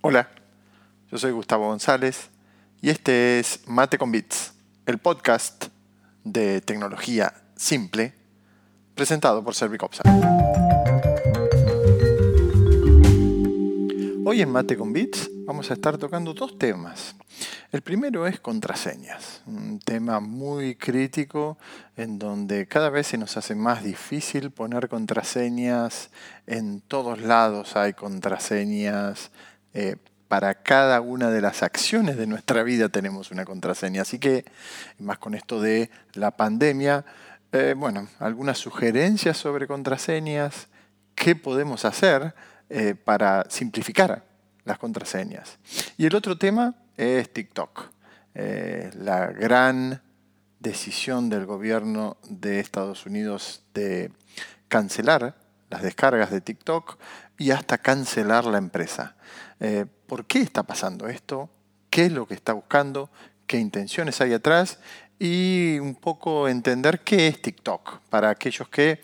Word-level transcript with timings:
Hola, 0.00 0.28
yo 1.10 1.18
soy 1.18 1.32
Gustavo 1.32 1.66
González 1.66 2.30
y 2.80 2.88
este 2.88 3.40
es 3.40 3.62
Mate 3.66 3.98
con 3.98 4.12
Bits, 4.12 4.52
el 4.86 4.98
podcast 4.98 5.66
de 6.22 6.60
tecnología 6.60 7.34
simple 7.56 8.14
presentado 8.94 9.42
por 9.42 9.56
Servicopsa. 9.56 10.04
Hoy 14.24 14.40
en 14.40 14.52
Mate 14.52 14.76
con 14.76 14.92
Bits 14.92 15.30
vamos 15.44 15.68
a 15.72 15.74
estar 15.74 15.98
tocando 15.98 16.32
dos 16.32 16.56
temas. 16.56 17.16
El 17.72 17.82
primero 17.82 18.28
es 18.28 18.38
contraseñas, 18.38 19.42
un 19.46 19.80
tema 19.80 20.20
muy 20.20 20.76
crítico 20.76 21.58
en 21.96 22.20
donde 22.20 22.68
cada 22.68 22.88
vez 22.88 23.08
se 23.08 23.18
nos 23.18 23.36
hace 23.36 23.56
más 23.56 23.82
difícil 23.82 24.52
poner 24.52 24.88
contraseñas. 24.88 26.10
En 26.46 26.82
todos 26.82 27.20
lados 27.20 27.74
hay 27.74 27.94
contraseñas 27.94 29.32
eh, 29.74 29.96
para 30.28 30.62
cada 30.62 31.00
una 31.00 31.30
de 31.30 31.40
las 31.40 31.62
acciones 31.62 32.16
de 32.16 32.26
nuestra 32.26 32.62
vida 32.62 32.88
tenemos 32.88 33.30
una 33.30 33.44
contraseña. 33.44 34.02
Así 34.02 34.18
que, 34.18 34.44
más 34.98 35.18
con 35.18 35.34
esto 35.34 35.60
de 35.60 35.90
la 36.14 36.32
pandemia, 36.32 37.04
eh, 37.52 37.74
bueno, 37.76 38.08
algunas 38.18 38.58
sugerencias 38.58 39.38
sobre 39.38 39.66
contraseñas, 39.66 40.68
qué 41.14 41.34
podemos 41.34 41.84
hacer 41.84 42.34
eh, 42.68 42.94
para 42.94 43.46
simplificar 43.48 44.24
las 44.64 44.78
contraseñas. 44.78 45.58
Y 45.96 46.06
el 46.06 46.14
otro 46.14 46.36
tema 46.36 46.74
es 46.96 47.32
TikTok, 47.32 47.90
la 48.34 49.26
gran 49.28 50.00
decisión 50.60 51.28
del 51.28 51.46
gobierno 51.46 52.18
de 52.28 52.60
Estados 52.60 53.06
Unidos 53.06 53.62
de 53.74 54.12
cancelar 54.68 55.34
las 55.70 55.82
descargas 55.82 56.30
de 56.30 56.40
TikTok 56.40 56.98
y 57.38 57.50
hasta 57.50 57.78
cancelar 57.78 58.44
la 58.44 58.58
empresa. 58.58 59.16
Eh, 59.60 59.86
¿Por 60.06 60.26
qué 60.26 60.40
está 60.40 60.62
pasando 60.62 61.08
esto? 61.08 61.50
¿Qué 61.90 62.06
es 62.06 62.12
lo 62.12 62.26
que 62.26 62.34
está 62.34 62.52
buscando? 62.52 63.10
¿Qué 63.46 63.58
intenciones 63.58 64.20
hay 64.20 64.34
atrás? 64.34 64.78
Y 65.18 65.78
un 65.80 65.94
poco 65.94 66.48
entender 66.48 67.00
qué 67.00 67.28
es 67.28 67.42
TikTok 67.42 68.00
para 68.08 68.30
aquellos 68.30 68.68
que 68.68 69.00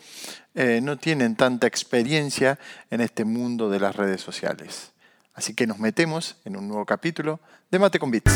eh, 0.53 0.79
no 0.81 0.97
tienen 0.97 1.35
tanta 1.35 1.67
experiencia 1.67 2.57
en 2.89 3.01
este 3.01 3.25
mundo 3.25 3.69
de 3.69 3.79
las 3.79 3.95
redes 3.95 4.21
sociales. 4.21 4.93
Así 5.33 5.53
que 5.53 5.67
nos 5.67 5.79
metemos 5.79 6.37
en 6.45 6.55
un 6.55 6.67
nuevo 6.67 6.85
capítulo 6.85 7.41
de 7.69 7.79
Mate 7.79 7.99
con 7.99 8.11
Bits. 8.11 8.31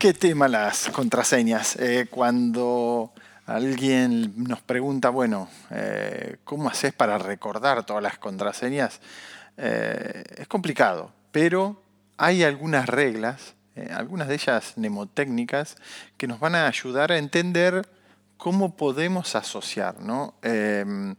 ¿Qué 0.00 0.14
tema 0.14 0.48
las 0.48 0.88
contraseñas? 0.88 1.76
Eh, 1.76 2.06
cuando 2.08 3.12
alguien 3.44 4.32
nos 4.34 4.62
pregunta, 4.62 5.10
bueno, 5.10 5.50
eh, 5.70 6.38
¿cómo 6.42 6.70
haces 6.70 6.94
para 6.94 7.18
recordar 7.18 7.84
todas 7.84 8.02
las 8.02 8.16
contraseñas? 8.16 8.98
Eh, 9.58 10.24
es 10.38 10.48
complicado, 10.48 11.12
pero 11.32 11.82
hay 12.16 12.44
algunas 12.44 12.88
reglas, 12.88 13.52
algunas 13.90 14.28
de 14.28 14.36
ellas 14.36 14.72
mnemotécnicas, 14.76 15.76
que 16.16 16.26
nos 16.26 16.40
van 16.40 16.54
a 16.54 16.66
ayudar 16.66 17.12
a 17.12 17.18
entender 17.18 17.86
cómo 18.38 18.74
podemos 18.74 19.34
asociar. 19.34 20.00
¿no? 20.00 20.32
el, 20.40 21.16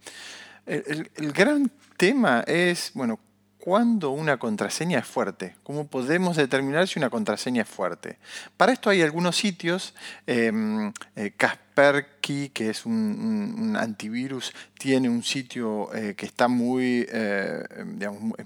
el 0.66 1.34
gran 1.34 1.70
tema 1.98 2.44
es, 2.48 2.90
bueno, 2.96 3.20
cuándo 3.62 4.09
una 4.09 4.38
contraseña 4.38 5.00
es 5.00 5.06
fuerte, 5.06 5.56
cómo 5.64 5.88
podemos 5.88 6.36
determinar 6.36 6.88
si 6.88 6.98
una 6.98 7.12
contraseña 7.12 7.62
es 7.62 7.70
fuerte. 7.70 8.18
Para 8.58 8.73
esto 8.73 8.90
hay 8.90 9.03
algunos 9.03 9.38
sitios, 9.38 9.94
em, 10.26 10.92
eh, 11.16 11.34
Kaspersky, 11.38 12.50
que 12.50 12.72
es 12.72 12.88
un, 12.88 13.78
antivirus, 13.80 14.52
tiene 14.78 15.08
un 15.09 15.23
sitio 15.23 15.94
eh, 15.94 16.16
que 16.16 16.26
está 16.26 16.48
muy, 16.48 17.06
eh, 17.12 17.64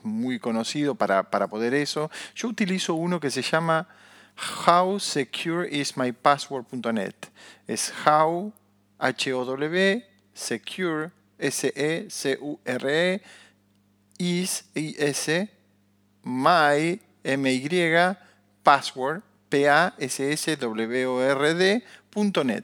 muy 0.04 0.38
conocido 0.38 0.96
para, 0.96 1.24
poder 1.24 1.74
eso. 1.74 2.12
Yo 2.36 2.50
utilizo 2.50 2.96
uno 2.96 3.22
que 3.22 3.32
se 3.32 3.42
llama 3.42 3.88
howsecureismypassword.net. 4.68 7.16
Es 7.68 7.94
how, 8.06 8.52
H-O-W, 9.00 10.06
secure, 10.34 11.12
S-E-C-U-R-E, 11.38 13.22
is, 14.20 14.64
is 14.74 15.30
my, 16.24 17.00
my, 17.24 18.16
password, 18.64 19.22
p 19.50 19.66
a 19.66 19.94
s 19.98 20.20
s 20.20 20.58
w 20.58 21.06
o 21.06 21.22
r 21.22 21.54
d 21.54 21.84
.net, 22.44 22.64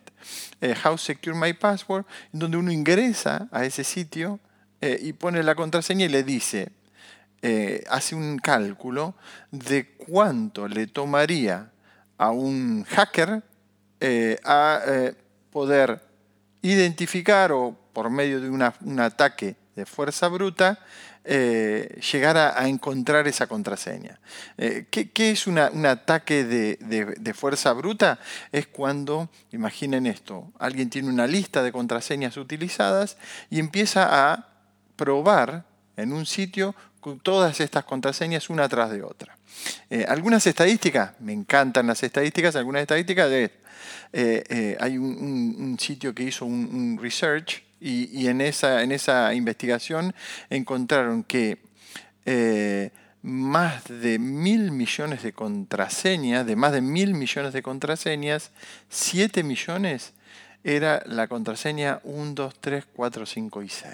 eh, 0.62 0.76
How 0.84 0.98
Secure 0.98 1.36
My 1.36 1.54
Password, 1.54 2.06
donde 2.32 2.58
uno 2.58 2.72
ingresa 2.72 3.50
a 3.52 3.66
ese 3.66 3.84
sitio 3.84 4.40
eh, 4.80 4.98
y 5.02 5.14
pone 5.14 5.44
la 5.44 5.56
contraseña 5.56 6.06
y 6.06 6.10
le 6.10 6.24
dice, 6.24 6.72
eh, 7.42 7.84
hace 7.90 8.16
un 8.16 8.40
cálculo 8.40 9.16
de 9.52 9.90
cuánto 9.98 10.68
le 10.68 10.88
tomaría 10.88 11.72
a 12.18 12.32
un 12.32 12.86
hacker 12.86 13.44
a 14.46 14.82
poder 15.52 16.02
identificar 16.62 17.52
o 17.52 17.78
por 17.94 18.10
medio 18.10 18.40
de 18.40 18.50
un 18.50 19.00
ataque 19.00 19.56
de 19.76 19.86
fuerza 19.86 20.28
bruta, 20.28 20.80
eh, 21.24 22.00
llegar 22.12 22.36
a, 22.36 22.68
encontrar 22.68 23.28
esa 23.28 23.46
contraseña. 23.46 24.20
Eh, 24.58 24.88
¿qué, 24.90 25.30
es 25.30 25.46
un 25.46 25.60
ataque 25.60 26.44
de, 26.44 27.34
fuerza 27.36 27.74
bruta? 27.74 28.20
Es 28.52 28.66
cuando, 28.66 29.30
imaginen 29.52 30.08
esto, 30.08 30.52
alguien 30.58 30.90
tiene 30.90 31.10
una 31.10 31.28
lista 31.28 31.62
de 31.62 31.72
contraseñas 31.72 32.38
utilizadas 32.38 33.18
y 33.52 33.60
empieza 33.60 34.32
a 34.32 34.48
probar 34.96 35.66
en 35.96 36.12
un 36.12 36.26
sitio 36.26 36.74
todas 37.22 37.60
estas 37.60 37.84
contraseñas 37.84 38.50
una 38.50 38.68
tras 38.68 38.90
de 38.90 39.04
otra. 39.04 39.38
Eh, 39.92 40.06
algunas 40.08 40.46
estadísticas, 40.48 41.12
me 41.20 41.34
encantan 41.34 41.86
las 41.86 42.02
estadísticas, 42.02 42.56
algunas 42.56 42.82
estadísticas 42.82 43.30
de... 43.30 44.78
hay 44.80 44.98
un, 44.98 45.78
sitio 45.80 46.16
que 46.16 46.24
hizo 46.24 46.46
un 46.46 46.98
research 47.00 47.64
y, 47.82 48.28
en, 48.28 48.42
esa, 48.42 48.84
en 48.84 48.92
esa 48.92 49.34
investigación 49.34 50.14
encontraron 50.52 51.24
que 51.24 51.58
eh, 52.26 52.92
más 53.24 53.84
de 53.86 54.20
mil 54.20 54.72
millones 54.72 55.24
de 55.24 55.34
contraseñas, 55.34 56.46
de 56.46 56.56
más 56.56 56.74
de 56.74 56.82
mil 56.82 57.16
millones 57.16 57.54
de 57.54 57.64
contraseñas, 57.64 58.52
7 58.90 59.44
millones 59.44 60.14
era 60.64 61.02
la 61.08 61.28
contraseña 61.28 62.00
1, 62.04 62.34
2, 62.34 62.56
3, 62.60 62.86
4, 62.94 63.26
5 63.26 63.64
y 63.64 63.70
6. 63.70 63.92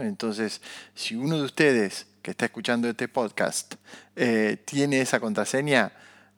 Entonces, 0.00 0.60
si 0.94 1.14
uno 1.14 1.36
de 1.36 1.44
ustedes 1.44 2.06
que 2.22 2.32
está 2.32 2.46
escuchando 2.46 2.88
este 2.88 3.06
podcast 3.08 3.74
eh, 4.16 4.56
tiene 4.64 5.00
esa 5.00 5.20
contraseña, 5.20 5.92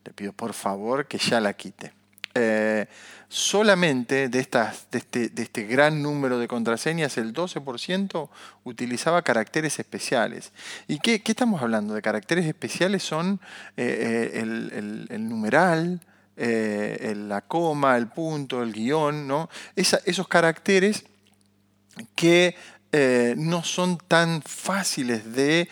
le 0.05 0.13
pido 0.13 0.33
por 0.33 0.53
favor 0.53 1.07
que 1.07 1.19
ya 1.19 1.41
la 1.41 1.55
quite. 1.55 1.98
Eh, 2.39 2.87
solamente 3.31 4.31
de, 4.31 4.39
estas, 4.39 4.87
este, 4.91 5.29
de 5.29 5.43
este 5.43 5.65
gran 5.65 6.03
número 6.03 6.39
de 6.39 6.49
contraseñas, 6.49 7.19
el 7.19 7.35
12% 7.35 8.31
utilizaba 8.65 9.21
caracteres 9.21 9.79
especiales. 9.79 10.53
¿Y 10.87 10.99
qué, 11.01 11.21
estamos 11.23 11.61
hablando? 11.61 11.93
De 11.93 12.01
caracteres 12.01 12.47
especiales 12.47 13.03
son 13.03 13.39
eh, 13.77 14.31
eh, 14.33 15.07
el, 15.11 15.29
numeral, 15.29 16.01
la 16.37 17.43
coma, 17.43 17.99
el 17.99 18.07
punto, 18.07 18.63
el 18.63 18.73
guion, 18.73 19.29
¿no? 19.29 19.51
esos 19.77 20.27
caracteres 20.29 21.05
que 22.15 22.55
no 22.93 23.65
son 23.65 23.99
tan 23.99 24.43
fáciles 24.43 25.35
de, 25.35 25.69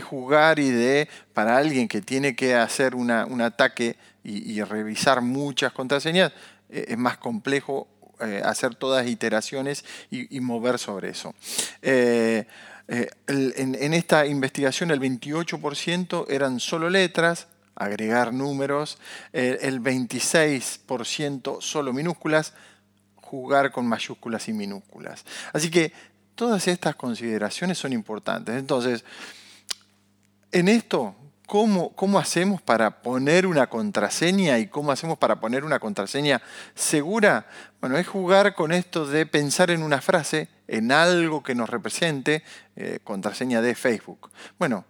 jugar 0.00 0.58
y 0.58 0.70
de, 0.70 1.08
para 1.32 1.56
alguien 1.56 1.88
que 1.88 2.00
tiene 2.00 2.34
que 2.34 2.54
hacer 2.54 2.94
un 2.94 3.10
ataque 3.10 3.96
y, 4.26 4.62
revisar 4.62 5.20
muchas 5.20 5.72
contraseñas, 5.72 6.32
eh, 6.68 6.86
es 6.88 6.98
más 6.98 7.16
complejo 7.18 7.86
eh, 8.20 8.42
hacer 8.44 8.74
todas 8.74 9.06
iteraciones 9.06 9.84
y, 10.10 10.40
mover 10.40 10.78
sobre 10.78 11.10
eso. 11.10 11.34
Eh, 11.82 12.46
en, 12.88 13.94
esta 13.94 14.26
investigación 14.26 14.90
el 14.90 15.00
28% 15.00 16.26
eran 16.28 16.60
solo 16.60 16.90
letras, 16.90 17.48
agregar 17.74 18.32
números, 18.32 18.98
el 19.32 19.80
26% 19.80 21.60
solo 21.60 21.92
minúsculas, 21.92 22.54
jugar 23.16 23.70
con 23.70 23.86
mayúsculas 23.86 24.48
y 24.48 24.52
minúsculas. 24.52 25.24
Así 25.52 25.70
que 25.70 25.92
todas 26.36 26.68
estas 26.68 26.94
consideraciones 26.94 27.78
son 27.78 27.92
importantes. 27.92 28.54
Entonces, 28.54 29.04
en 30.52 30.68
esto 30.68 31.16
¿Cómo, 31.46 32.18
hacemos 32.18 32.60
para 32.60 33.02
poner 33.02 33.46
una 33.46 33.68
contraseña 33.68 34.58
y 34.58 34.66
cómo 34.66 34.90
hacemos 34.90 35.16
para 35.16 35.38
poner 35.38 35.64
una 35.64 35.78
contraseña 35.78 36.42
segura? 36.74 37.46
Bueno, 37.80 37.96
es 37.98 38.08
jugar 38.08 38.56
con 38.56 38.72
esto 38.72 39.06
de 39.06 39.26
pensar 39.26 39.70
en 39.70 39.84
una 39.84 40.00
frase, 40.00 40.48
en 40.66 40.90
algo 40.90 41.44
que 41.44 41.54
nos 41.54 41.70
represente, 41.70 42.42
eh, 42.74 42.98
contraseña 43.04 43.62
de 43.62 43.76
Facebook. 43.76 44.28
Bueno, 44.58 44.86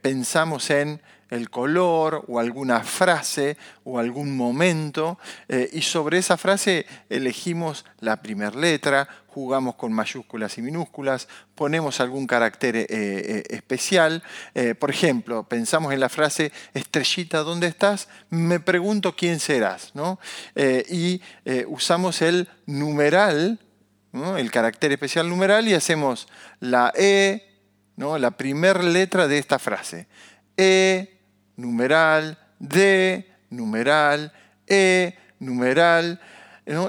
pensamos 0.00 0.70
en 0.70 1.00
el 1.30 1.50
color 1.50 2.24
o 2.28 2.38
alguna 2.38 2.82
frase 2.82 3.56
o 3.84 3.98
algún 3.98 4.36
momento 4.36 5.18
eh, 5.48 5.68
y 5.72 5.82
sobre 5.82 6.18
esa 6.18 6.36
frase 6.36 6.86
elegimos 7.10 7.84
la 8.00 8.22
primera 8.22 8.56
letra, 8.56 9.08
jugamos 9.28 9.74
con 9.74 9.92
mayúsculas 9.92 10.56
y 10.58 10.62
minúsculas, 10.62 11.28
ponemos 11.54 12.00
algún 12.00 12.26
carácter 12.26 12.76
eh, 12.76 12.86
eh, 12.88 13.42
especial. 13.50 14.22
por 14.78 14.90
ejemplo, 14.90 15.44
pensamos 15.44 15.92
en 15.92 16.00
la 16.00 16.08
frase 16.08 16.50
estrellita, 16.74 17.38
¿dónde 17.40 17.66
estás? 17.66 18.08
Me 18.30 18.58
pregunto 18.58 19.14
quién 19.14 19.38
serás. 19.38 19.94
¿no? 19.94 20.18
y 20.90 21.20
usamos 21.66 22.22
el 22.22 22.48
numeral, 22.66 23.60
el 24.12 24.50
carácter 24.50 24.92
especial 24.92 25.28
numeral 25.28 25.68
y 25.68 25.74
hacemos 25.74 26.28
la 26.60 26.92
E, 26.96 27.47
¿no? 27.98 28.16
la 28.16 28.30
primera 28.30 28.80
letra 28.80 29.26
de 29.26 29.38
esta 29.38 29.58
frase. 29.58 30.06
E, 30.56 31.18
numeral, 31.56 32.38
D, 32.60 33.28
numeral, 33.50 34.32
E, 34.68 35.18
numeral, 35.40 36.20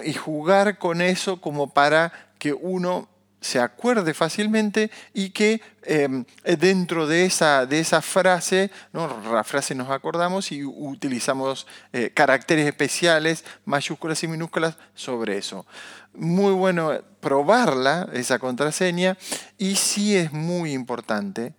y 0.05 0.13
jugar 0.13 0.77
con 0.77 1.01
eso 1.01 1.41
como 1.41 1.73
para 1.73 2.13
que 2.37 2.53
uno 2.53 3.09
se 3.41 3.59
acuerde 3.59 4.13
fácilmente 4.13 4.91
y 5.13 5.29
que 5.29 5.61
em, 5.83 6.25
dentro 6.43 7.07
de 7.07 7.25
esa, 7.25 7.65
de 7.65 7.79
esa 7.79 8.01
frase, 8.01 8.69
¿no? 8.91 9.07
la 9.31 9.43
frase 9.43 9.73
nos 9.73 9.89
acordamos 9.89 10.51
y 10.51 10.63
utilizamos 10.63 11.65
eh, 11.93 12.11
caracteres 12.13 12.67
especiales, 12.67 13.45
mayúsculas 13.65 14.21
y 14.23 14.27
minúsculas 14.27 14.75
sobre 14.93 15.37
eso. 15.37 15.65
Muy 16.13 16.53
bueno 16.53 16.91
probarla, 17.19 18.09
esa 18.13 18.39
contraseña, 18.39 19.17
y 19.57 19.75
sí 19.75 20.15
es 20.15 20.31
muy 20.31 20.73
importante 20.73 21.53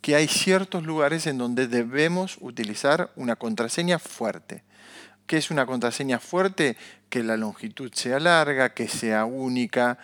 que 0.00 0.14
hay 0.14 0.28
ciertos 0.28 0.84
lugares 0.84 1.26
en 1.26 1.38
donde 1.38 1.66
debemos 1.66 2.36
utilizar 2.40 3.10
una 3.16 3.36
contraseña 3.36 3.98
fuerte. 3.98 4.62
¿Qué 5.26 5.36
es 5.36 5.50
una 5.50 5.66
contraseña 5.66 6.20
fuerte? 6.20 6.76
Que 7.08 7.24
la 7.24 7.36
longitud 7.36 7.92
sea 7.92 8.20
larga, 8.20 8.72
que 8.72 8.86
sea 8.86 9.24
única 9.24 9.98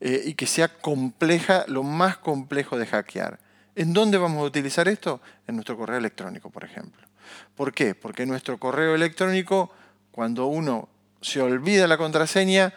eh, 0.00 0.22
y 0.24 0.34
que 0.34 0.46
sea 0.46 0.68
compleja, 0.68 1.64
lo 1.68 1.82
más 1.82 2.16
complejo 2.16 2.78
de 2.78 2.86
hackear. 2.86 3.38
¿En 3.74 3.92
dónde 3.92 4.16
vamos 4.16 4.40
a 4.40 4.46
utilizar 4.46 4.88
esto? 4.88 5.20
En 5.46 5.56
nuestro 5.56 5.76
correo 5.76 5.98
electrónico, 5.98 6.50
por 6.50 6.64
ejemplo. 6.64 7.06
¿Por 7.54 7.74
qué? 7.74 7.94
Porque 7.94 8.26
nuestro 8.26 8.58
correo 8.58 8.94
electrónico, 8.94 9.70
cuando 10.10 10.46
uno 10.46 10.88
se 11.20 11.42
olvida 11.42 11.86
la 11.86 11.98
contraseña, 11.98 12.72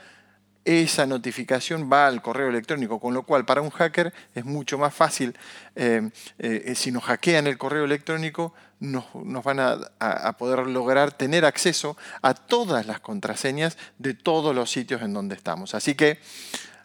esa 0.65 1.05
notificación 1.05 1.89
va 1.91 2.07
al 2.07 2.21
correo 2.21 2.49
electrónico, 2.49 2.99
con 2.99 3.13
lo 3.13 3.23
cual 3.23 3.45
para 3.45 3.61
un 3.61 3.69
hacker 3.69 4.13
es 4.33 4.45
mucho 4.45 4.77
más 4.77 4.93
fácil, 4.93 5.35
eh, 5.75 6.09
eh, 6.39 6.73
si 6.75 6.91
nos 6.91 7.03
hackean 7.03 7.47
el 7.47 7.57
correo 7.57 7.83
electrónico, 7.83 8.53
nos, 8.79 9.05
van 9.43 9.59
a, 9.59 10.37
poder 10.37 10.67
lograr 10.67 11.13
tener 11.13 11.45
acceso 11.45 11.97
a 12.21 12.33
todas 12.33 12.85
las 12.85 12.99
contraseñas 12.99 13.77
de 13.97 14.13
todos 14.13 14.53
los 14.53 14.69
sitios 14.69 15.01
en 15.01 15.13
donde 15.13 15.35
estamos. 15.35 15.73
Así 15.73 15.95
que 15.95 16.19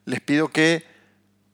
les 0.05 0.21
pido 0.21 0.49
que 0.49 0.85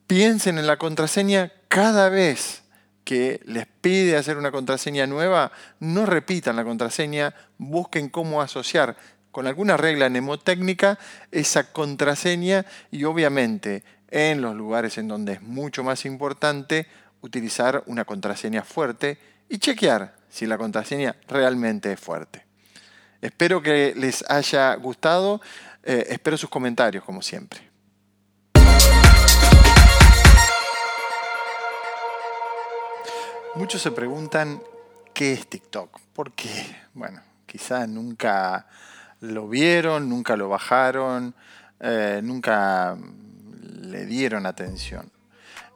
piensen 0.06 0.58
en 0.58 0.66
la 0.66 0.76
contraseña 0.76 1.50
cada 1.68 2.10
vez 2.10 2.62
que 3.04 3.40
les 3.44 3.66
pide 3.66 4.16
hacer 4.16 4.36
una 4.36 4.50
contraseña 4.50 5.06
nueva, 5.06 5.52
no 5.80 6.06
repitan 6.06 6.56
la 6.56 6.64
contraseña, 6.64 7.34
busquen 7.58 8.08
cómo 8.08 8.40
asociar 8.40 8.96
con 9.34 9.48
alguna 9.48 9.76
regla 9.76 10.08
mnemotécnica 10.08 10.96
esa 11.32 11.72
contraseña 11.72 12.64
y 12.92 13.02
obviamente 13.02 13.82
en 14.08 14.40
los 14.40 14.54
lugares 14.54 14.96
en 14.96 15.08
donde 15.08 15.32
es 15.32 15.42
mucho 15.42 15.82
más 15.82 16.04
importante 16.04 16.86
utilizar 17.20 17.82
una 17.86 18.04
contraseña 18.04 18.62
fuerte 18.62 19.18
y 19.48 19.58
chequear 19.58 20.14
si 20.28 20.46
la 20.46 20.56
contraseña 20.56 21.16
realmente 21.26 21.92
es 21.92 21.98
fuerte. 21.98 22.46
Espero 23.20 23.60
que 23.60 23.92
les 23.96 24.24
haya 24.30 24.72
gustado, 24.76 25.40
eh, 25.82 26.06
espero 26.10 26.36
sus 26.36 26.48
comentarios 26.48 27.02
como 27.02 27.20
siempre. 27.20 27.60
Muchos 33.56 33.82
se 33.82 33.90
preguntan 33.90 34.62
qué 35.12 35.32
es 35.32 35.48
TikTok, 35.48 35.98
¿por 36.12 36.30
qué? 36.34 36.76
Bueno, 36.92 37.20
quizá 37.46 37.88
nunca 37.88 38.68
lo 39.24 39.48
vieron, 39.48 40.08
nunca 40.08 40.36
lo 40.36 40.48
bajaron, 40.48 41.34
eh, 41.80 42.20
nunca 42.22 42.96
le 43.80 44.06
dieron 44.06 44.46
atención. 44.46 45.10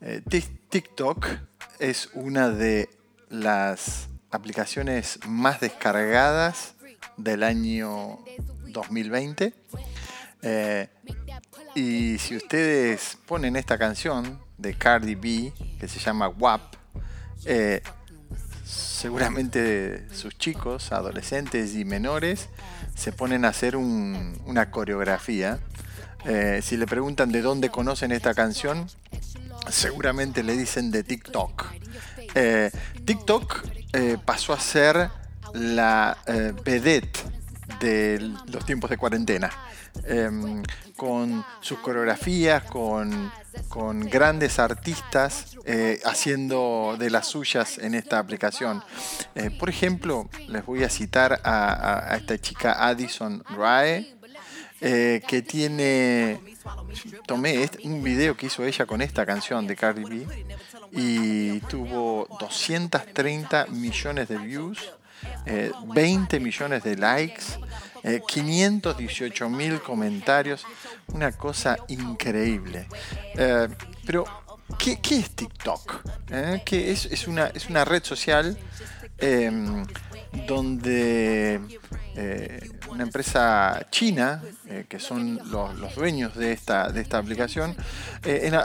Eh, 0.01 0.23
TikTok 0.69 1.27
es 1.79 2.11
una 2.15 2.51
de 2.51 2.89
las 3.31 4.09
aplicaciones 4.31 5.19
más 5.27 5.61
descargadas 5.61 6.75
del 7.17 7.43
año 7.43 8.19
2020. 8.67 9.55
Eh, 10.43 10.89
y 11.75 12.19
si 12.19 12.37
ustedes 12.37 13.19
ponen 13.27 13.57
esta 13.57 13.79
canción 13.79 14.41
de 14.57 14.75
Cardi 14.75 15.15
B, 15.15 15.53
que 15.81 15.89
se 15.89 15.99
llama 15.99 16.29
WAP, 16.29 16.77
seguramente 18.65 20.07
sus 20.13 20.37
chicos, 20.37 20.93
adolescentes 20.93 21.75
y 21.75 21.85
menores, 21.85 22.49
se 22.99 23.13
ponen 23.13 23.45
a 23.45 23.49
hacer 23.49 23.77
una 23.77 24.71
coreografía. 24.71 25.61
Eh, 26.25 26.61
si 26.63 26.77
le 26.77 26.87
preguntan 26.87 27.31
de 27.31 27.43
dónde 27.43 27.71
conocen 27.71 28.11
esta 28.11 28.35
canción, 28.35 28.89
seguramente 29.71 30.43
le 30.43 30.57
dicen 30.57 30.91
de 30.91 31.05
TikTok. 31.05 31.67
Eh, 32.35 32.71
TikTok 33.05 33.65
eh, 33.93 34.17
pasó 34.25 34.53
a 34.53 34.61
ser 34.61 35.11
la 35.55 36.19
vedette 36.65 37.21
de 37.81 38.33
los 38.49 38.67
tiempos 38.67 38.91
de 38.91 38.99
cuarentena, 38.99 39.51
em, 40.05 40.63
con 40.97 41.45
sus 41.61 41.79
coreografías, 41.79 42.65
con 42.65 43.33
con 43.69 44.01
grandes 44.01 44.59
artistas 44.59 45.57
eh, 45.65 46.01
haciendo 46.05 46.97
de 46.99 47.11
las 47.11 47.27
suyas 47.27 47.79
en 47.79 47.95
esta 47.95 48.19
aplicación. 48.19 48.83
Eh, 49.35 49.51
por 49.51 49.69
ejemplo, 49.69 50.29
les 50.49 50.65
voy 50.65 50.85
a 50.85 50.89
citar 50.89 51.41
a, 51.45 52.17
esta 52.17 52.39
chica 52.39 52.87
Addison 52.87 53.43
Rae, 53.57 54.15
eh, 54.81 55.21
que 55.27 55.43
tiene, 55.43 56.41
tomé 57.27 57.69
un 57.85 58.03
video 58.03 58.37
que 58.37 58.47
hizo 58.47 58.65
ella 58.65 58.87
con 58.87 59.03
esta 59.03 59.27
canción 59.27 59.67
de 59.67 59.77
Cardi 59.77 60.05
B 60.05 60.47
y 60.93 61.61
tuvo 61.61 62.29
230 62.41 63.67
millones 63.71 64.29
de 64.29 64.39
views, 64.39 64.93
20 65.95 66.41
millones 66.41 66.83
de 66.85 66.97
likes 66.97 67.45
518 68.03 69.45
eh, 69.45 69.49
mil 69.49 69.81
comentarios, 69.81 70.65
una 71.09 71.33
cosa 71.33 71.77
increíble. 71.89 72.87
Eh, 73.35 73.69
pero, 74.07 74.25
¿qué, 74.79 74.99
es 75.11 75.31
TikTok? 75.31 76.03
Eh, 76.31 76.63
es, 76.71 77.29
una, 77.29 77.47
es 77.49 77.69
una 77.69 77.85
red 77.85 78.05
social 78.05 78.57
em, 79.19 79.85
donde 80.47 81.61
una 82.91 83.05
empresa 83.05 83.87
china, 83.91 84.43
que 84.89 84.99
son 84.99 85.39
los, 85.51 85.95
dueños 85.95 86.35
de 86.35 86.53
esta, 86.53 86.91
de 86.91 87.01
esta 87.01 87.19
aplicación, 87.19 87.77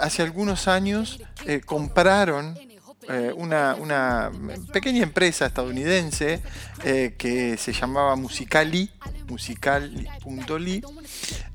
hace 0.02 0.24
algunos 0.24 0.68
años 0.68 1.20
compraron 1.66 2.58
eh, 3.10 3.34
una, 3.36 4.32
pequeña 4.72 5.04
empresa 5.04 5.46
estadounidense 5.46 6.42
eh, 6.84 7.16
que 7.18 7.58
se 7.58 7.74
llamaba 7.74 8.16
Musicali, 8.16 8.90
musical.ly, 9.28 10.84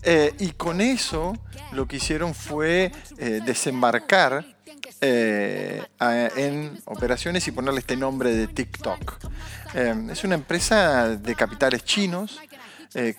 eh, 0.03 0.35
y 0.39 0.51
con 0.53 0.81
eso 0.81 1.37
lo 1.73 1.87
que 1.87 1.97
hicieron 1.97 2.35
fue 2.35 2.93
desembarcar 3.17 4.45
en 5.01 6.81
operaciones 6.87 7.47
y 7.47 7.53
ponerle 7.53 7.81
este 7.81 7.97
nombre 7.97 8.35
de 8.35 8.47
TikTok. 8.47 9.19
es 9.75 10.25
una 10.25 10.35
empresa 10.35 11.09
de 11.17 11.35
capitales 11.35 11.85
chinos 11.85 12.41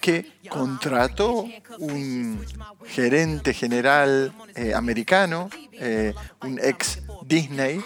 que 0.02 0.40
contrató 0.50 1.46
un 1.78 2.44
gerente 2.86 3.54
general 3.54 4.34
americano, 4.74 5.50
un 6.42 6.60
ex 6.60 7.02
Disney, 7.26 7.82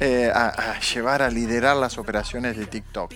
eh, 0.00 0.30
a, 0.32 0.78
llevar 0.78 1.22
a 1.22 1.30
liderar 1.30 1.76
las 1.76 1.98
operaciones 1.98 2.56
de 2.56 2.66
TikTok. 2.66 3.12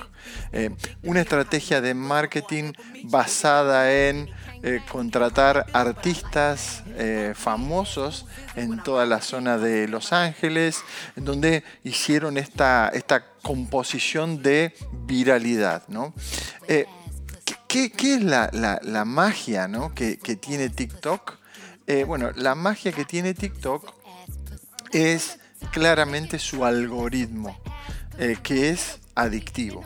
Eh, 0.51 0.71
una 1.05 1.21
estrategia 1.21 1.81
de 1.81 1.95
marketing 1.95 2.73
basada 3.05 3.93
en 3.93 4.29
eh, 4.65 4.81
contratar 4.91 5.67
artistas 5.73 6.83
famosos 7.35 8.27
en 8.57 8.83
toda 8.83 9.07
la 9.07 9.21
zona 9.21 9.59
de 9.59 9.87
Los 9.87 10.13
Ángeles, 10.13 10.83
en 11.17 11.25
donde 11.25 11.63
hicieron 11.85 12.37
esta, 12.37 12.91
esta 12.93 13.25
composición 13.43 14.43
de 14.43 14.75
viralidad. 15.07 15.85
¿no? 15.87 16.15
¿qué, 16.67 17.93
es 18.03 18.23
la, 18.23 19.05
magia 19.07 19.71
que, 19.95 20.19
que, 20.19 20.37
tiene 20.37 20.69
TikTok? 20.69 21.39
bueno, 22.07 22.31
la 22.35 22.55
magia 22.55 22.93
que 22.93 23.05
tiene 23.05 23.35
TikTok 23.35 23.93
es 24.93 25.39
claramente 25.71 26.39
su 26.39 26.65
algoritmo. 26.65 27.59
que 28.43 28.71
es 28.71 28.99
adictivo. 29.15 29.85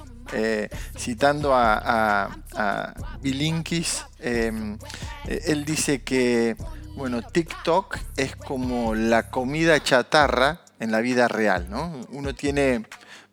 citando 0.96 1.54
a, 1.54 2.30
a, 2.54 2.94
Bilinkis, 3.20 4.04
em, 4.18 4.78
él 5.26 5.64
dice 5.64 6.02
que 6.02 6.56
bueno, 6.96 7.20
TikTok 7.20 7.98
es 8.16 8.36
como 8.36 8.94
la 8.94 9.30
comida 9.30 9.82
chatarra 9.82 10.62
en 10.80 10.90
la 10.90 11.00
vida 11.00 11.28
real, 11.28 11.68
¿no? 11.68 12.00
Uno 12.10 12.34
tiene, 12.34 12.86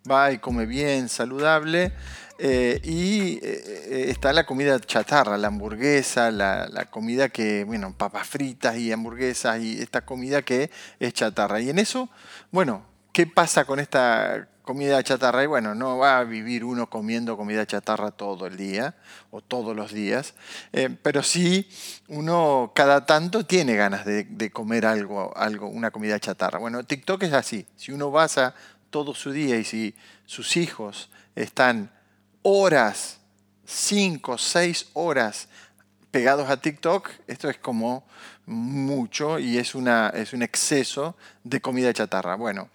va 0.10 0.34
y 0.34 0.40
come 0.40 0.66
bien, 0.66 1.08
saludable, 1.08 1.94
eh, 2.40 2.80
y 2.84 3.40
eh, 3.44 4.06
está 4.10 4.34
la 4.34 4.46
comida 4.46 4.80
chatarra, 4.80 5.38
la 5.38 5.48
hamburguesa, 5.48 6.32
la, 6.32 6.68
la, 6.68 6.86
comida 6.86 7.30
que, 7.30 7.63
bueno, 7.63 7.96
papas 7.98 8.28
fritas 8.28 8.78
y 8.78 8.92
hamburguesas 8.92 9.62
y 9.62 9.82
esta 9.82 10.06
comida 10.06 10.42
que 10.42 10.72
es 11.00 11.13
chatarra. 11.13 11.60
Y 11.60 11.70
en 11.70 11.80
eso, 11.80 12.10
bueno, 12.52 12.86
¿qué 13.12 13.28
pasa 13.28 13.66
con 13.66 13.80
esta 13.80 14.48
comida 14.63 15.04
chatarra 15.04 15.44
y 15.44 15.48
bueno, 15.48 15.75
no 15.75 15.98
va 15.98 16.20
a 16.20 16.24
vivir 16.24 16.63
uno 16.63 16.90
comiendo 16.90 17.38
comida 17.38 17.66
chatarra 17.66 18.12
todo 18.12 18.48
el 18.48 18.58
día 18.58 18.96
o 19.30 19.42
todos 19.42 19.75
los 19.75 19.92
días, 19.92 20.34
eh, 20.72 20.90
pero 21.02 21.22
sí 21.22 21.68
uno 22.08 22.72
cada 22.74 23.06
tanto 23.06 23.46
tiene 23.46 23.75
ganas 23.75 24.06
de, 24.06 24.52
comer 24.52 24.86
algo, 24.86 25.36
algo, 25.36 25.68
una 25.68 25.92
comida 25.92 26.20
chatarra. 26.20 26.60
Bueno, 26.60 26.84
TikTok 26.84 27.24
es 27.24 27.34
así, 27.34 27.68
si 27.75 27.92
uno 27.92 28.10
basa 28.10 28.56
todo 28.90 29.13
su 29.13 29.32
día 29.32 29.58
y 29.58 29.66
si 29.66 29.96
sus 30.25 30.56
hijos 30.56 31.10
están 31.36 31.92
horas, 32.44 33.20
cinco, 33.66 34.38
seis 34.38 34.88
horas 34.94 35.48
pegados 36.12 36.50
a 36.50 36.58
TikTok, 36.58 37.10
esto 37.28 37.50
es 37.50 37.58
como 37.58 38.06
mucho 38.46 39.40
y 39.40 39.58
es, 39.58 39.74
una, 39.74 40.10
es 40.10 40.34
un 40.34 40.44
exceso 40.44 41.16
de 41.44 41.60
comida 41.60 41.92
chatarra. 41.92 42.36
Bueno, 42.36 42.70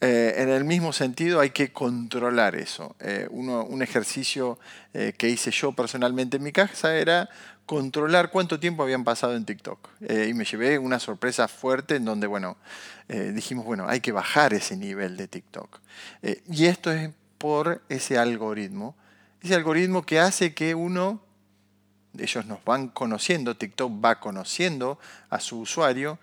eh, 0.00 0.34
en 0.38 0.48
el 0.48 0.64
mismo 0.64 0.92
sentido 0.92 1.38
hay 1.38 1.50
que 1.50 1.72
controlar 1.72 2.56
eso. 2.56 2.96
Eh, 2.98 3.28
un 3.30 3.82
ejercicio 3.82 4.58
eh, 4.94 5.12
que 5.16 5.28
hice 5.28 5.50
yo 5.50 5.72
personalmente 5.72 6.38
en 6.38 6.42
mi 6.42 6.50
casa 6.50 6.96
era 6.96 7.28
controlar 7.66 8.30
cuánto 8.30 8.58
tiempo 8.58 8.82
habían 8.82 9.04
pasado 9.04 9.36
en 9.36 9.44
TikTok. 9.44 9.88
y 10.00 10.34
me 10.34 10.44
llevé 10.44 10.78
una 10.78 10.98
sorpresa 10.98 11.46
fuerte 11.46 11.96
en 11.96 12.04
donde, 12.04 12.26
bueno, 12.26 12.56
dijimos, 13.08 13.64
bueno, 13.64 13.86
hay 13.88 14.00
que 14.00 14.10
bajar 14.10 14.52
ese 14.52 14.76
nivel 14.76 15.16
de 15.16 15.28
TikTok. 15.28 15.80
y 16.50 16.66
esto 16.66 16.90
es 16.90 17.10
por 17.42 17.82
ese 17.88 18.18
algoritmo. 18.18 18.94
Ese 19.42 19.56
algoritmo 19.56 20.06
que 20.06 20.20
hace 20.20 20.54
que 20.54 20.76
uno, 20.76 21.20
ellos 22.16 22.46
nos 22.46 22.64
van 22.64 22.86
conociendo, 22.86 23.56
TikTok 23.56 23.92
va 23.92 24.20
conociendo 24.20 25.00
a 25.28 25.40
su 25.40 25.58
usuario 25.58 26.20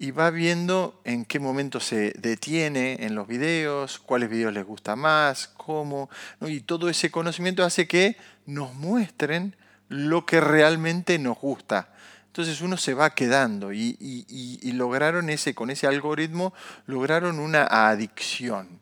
y 0.00 0.10
va 0.10 0.30
viendo 0.30 1.00
en 1.04 1.24
qué 1.24 1.38
momento 1.38 1.78
se 1.78 2.12
detiene 2.18 3.06
en 3.06 3.14
los 3.14 3.28
videos, 3.28 4.00
cuáles 4.00 4.30
videos 4.30 4.52
les 4.52 4.66
gusta 4.66 4.96
más, 4.96 5.46
cómo, 5.46 6.10
y 6.40 6.58
todo 6.58 6.88
ese 6.88 7.12
conocimiento 7.12 7.62
hace 7.62 7.86
que 7.86 8.16
nos 8.44 8.74
muestren 8.74 9.54
lo 9.88 10.26
que 10.26 10.40
realmente 10.40 11.20
nos 11.20 11.38
gusta. 11.38 11.94
Entonces 12.26 12.62
uno 12.62 12.76
se 12.78 12.94
va 12.94 13.14
quedando 13.14 13.72
y, 13.72 14.58
lograron 14.72 15.30
ese, 15.30 15.54
con 15.54 15.70
ese 15.70 15.86
algoritmo, 15.86 16.52
lograron 16.86 17.38
una 17.38 17.62
adicción 17.64 18.80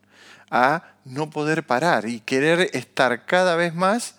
a 0.49 0.83
no 1.05 1.29
poder 1.29 1.65
parar 1.65 2.07
y 2.07 2.19
querer 2.21 2.69
estar 2.73 3.25
cada 3.25 3.55
vez 3.55 3.73
más 3.73 4.15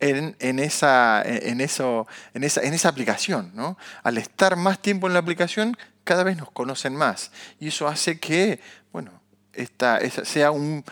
en, 0.00 0.58
esa, 0.58 1.22
en, 1.24 1.60
eso, 1.60 2.06
en, 2.34 2.44
esa, 2.44 2.62
en 2.62 2.74
esa 2.74 2.88
aplicación. 2.88 3.52
¿no? 3.54 3.76
Al 4.02 4.18
estar 4.18 4.56
más 4.56 4.80
tiempo 4.80 5.06
en 5.06 5.12
la 5.12 5.18
aplicación, 5.18 5.76
cada 6.04 6.24
vez 6.24 6.36
nos 6.36 6.50
conocen 6.50 6.94
más. 6.94 7.30
Y 7.60 7.68
eso 7.68 7.88
hace 7.88 8.18
que, 8.18 8.60
bueno, 8.92 9.20
esta, 9.52 9.98
sea 10.24 10.50
un, 10.50 10.84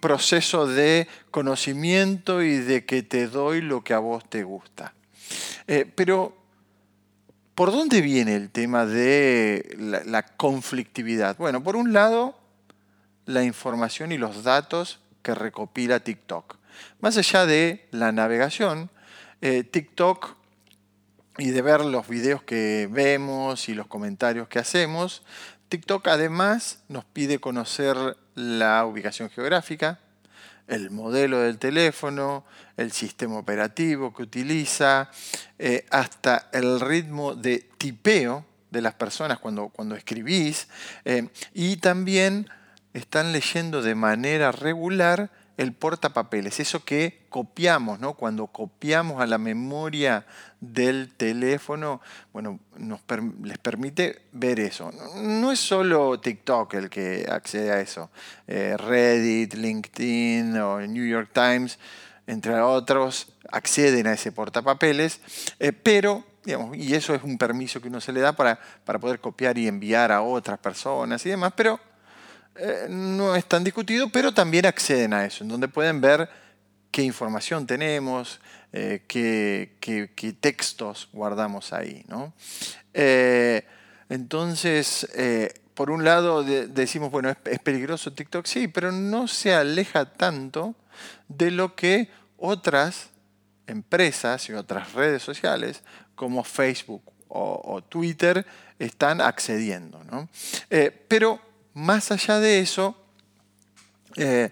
proceso 0.00 0.66
de 0.66 1.08
conocimiento 1.30 2.42
y 2.42 2.58
de 2.58 2.84
que 2.84 3.02
te 3.02 3.26
doy 3.26 3.60
lo 3.60 3.82
que 3.82 3.94
a 3.94 3.98
vos 3.98 4.28
te 4.28 4.44
gusta. 4.44 4.92
Eh, 5.66 5.90
pero, 5.94 6.36
¿por 7.54 7.72
dónde 7.72 8.02
viene 8.02 8.36
el 8.36 8.50
tema 8.50 8.84
de 8.84 9.76
la 10.06 10.22
conflictividad? 10.22 11.36
Bueno, 11.38 11.62
por 11.62 11.76
un 11.76 11.92
lado, 11.92 12.38
la 13.26 13.44
información 13.44 14.12
y 14.12 14.18
los 14.18 14.44
datos 14.44 15.00
que 15.22 15.34
recopila 15.34 16.00
TikTok. 16.00 16.56
Más 17.00 17.16
allá 17.16 17.46
de 17.46 17.86
la 17.90 18.12
navegación, 18.12 18.90
eh, 19.40 19.64
TikTok 19.64 20.36
y 21.38 21.50
de 21.50 21.62
ver 21.62 21.84
los 21.84 22.08
videos 22.08 22.42
que 22.42 22.88
vemos 22.90 23.68
y 23.68 23.74
los 23.74 23.86
comentarios 23.86 24.48
que 24.48 24.58
hacemos, 24.58 25.22
TikTok 25.68 26.06
además 26.08 26.82
nos 26.88 27.04
pide 27.04 27.38
conocer 27.38 27.96
la 28.34 28.84
ubicación 28.84 29.30
geográfica, 29.30 29.98
el 30.68 30.90
modelo 30.90 31.40
del 31.40 31.58
teléfono, 31.58 32.44
el 32.76 32.92
sistema 32.92 33.38
operativo 33.38 34.14
que 34.14 34.22
utiliza, 34.22 35.10
eh, 35.58 35.86
hasta 35.90 36.48
el 36.52 36.80
ritmo 36.80 37.34
de 37.34 37.68
tipeo 37.78 38.44
de 38.70 38.80
las 38.80 38.94
personas 38.94 39.38
cuando, 39.38 39.68
cuando 39.68 39.94
escribís, 39.94 40.68
eh, 41.04 41.28
y 41.52 41.76
también 41.76 42.48
están 42.94 43.32
leyendo 43.32 43.82
de 43.82 43.94
manera 43.94 44.52
regular 44.52 45.30
el 45.58 45.72
portapapeles, 45.72 46.60
eso 46.60 46.84
que 46.84 47.24
copiamos, 47.28 48.00
¿no? 48.00 48.14
Cuando 48.14 48.46
copiamos 48.46 49.20
a 49.20 49.26
la 49.26 49.38
memoria 49.38 50.26
del 50.60 51.12
teléfono, 51.14 52.00
bueno, 52.32 52.58
nos 52.78 53.00
les 53.42 53.58
permite 53.58 54.22
ver 54.32 54.60
eso. 54.60 54.90
No 55.16 55.52
es 55.52 55.60
solo 55.60 56.18
TikTok 56.20 56.74
el 56.74 56.90
que 56.90 57.26
accede 57.30 57.70
a 57.70 57.80
eso. 57.80 58.10
Eh, 58.46 58.76
Reddit, 58.78 59.54
LinkedIn 59.54 60.56
o 60.58 60.80
New 60.80 61.06
York 61.06 61.30
Times, 61.32 61.78
entre 62.26 62.58
otros, 62.60 63.34
acceden 63.50 64.06
a 64.06 64.14
ese 64.14 64.32
portapapeles, 64.32 65.20
eh, 65.58 65.72
pero 65.72 66.24
Digamos, 66.44 66.76
y 66.76 66.92
eso 66.96 67.14
es 67.14 67.22
un 67.22 67.38
permiso 67.38 67.80
que 67.80 67.86
uno 67.86 68.00
se 68.00 68.12
le 68.12 68.18
da 68.18 68.32
para, 68.32 68.58
para 68.84 68.98
poder 68.98 69.20
copiar 69.20 69.56
y 69.58 69.68
enviar 69.68 70.10
a 70.10 70.22
otras 70.22 70.58
personas 70.58 71.24
y 71.24 71.28
demás, 71.28 71.52
pero 71.54 71.78
eh, 72.56 72.86
no 72.88 73.34
es 73.34 73.46
tan 73.46 73.64
discutido, 73.64 74.10
pero 74.10 74.32
también 74.32 74.66
acceden 74.66 75.14
a 75.14 75.24
eso, 75.24 75.42
en 75.42 75.48
donde 75.48 75.68
pueden 75.68 76.00
ver 76.00 76.28
qué 76.90 77.02
información 77.02 77.66
tenemos, 77.66 78.40
eh, 78.72 79.04
qué, 79.08 80.36
textos 80.38 81.08
guardamos 81.12 81.72
ahí. 81.72 82.04
Eh, 82.92 83.66
entonces, 84.10 85.08
por 85.72 85.90
un 85.90 86.04
lado 86.04 86.44
decimos, 86.44 87.10
bueno, 87.10 87.30
¿es, 87.30 87.36
¿es, 87.46 87.58
peligroso 87.60 88.12
TikTok? 88.12 88.44
Sí, 88.44 88.68
pero 88.68 88.92
no 88.92 89.28
se 89.28 89.54
aleja 89.54 90.04
tanto 90.04 90.74
de 91.28 91.50
lo 91.50 91.74
que 91.74 92.10
otras 92.36 93.08
empresas 93.66 94.46
y 94.50 94.52
otras 94.52 94.92
redes 94.92 95.22
sociales 95.22 95.82
como 96.14 96.44
Facebook 96.44 97.02
o, 97.28 97.82
Twitter 97.88 98.44
están 98.78 99.22
accediendo. 99.22 100.04
¿no? 100.04 100.28
pero 101.08 101.40
más 101.74 102.10
allá 102.10 102.38
de 102.38 102.60
eso, 102.60 102.96
eh, 104.16 104.50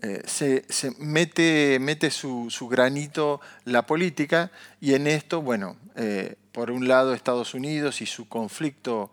eh, 0.00 0.22
se, 0.26 0.92
mete, 0.98 1.78
mete 1.80 2.10
su, 2.10 2.68
granito 2.70 3.40
la 3.64 3.84
política 3.84 4.52
y 4.80 4.94
en 4.94 5.08
esto, 5.08 5.42
bueno, 5.42 5.76
eh, 5.96 6.36
por 6.52 6.70
un 6.70 6.86
lado 6.86 7.14
Estados 7.14 7.54
Unidos 7.54 8.00
y 8.00 8.06
su 8.06 8.28
conflicto 8.28 9.12